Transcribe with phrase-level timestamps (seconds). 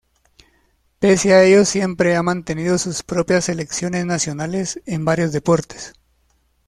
[0.97, 5.93] Pese a ello siempre ha mantenido sus propias selecciones nacionales en varios deportes.